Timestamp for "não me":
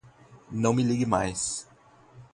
0.49-0.81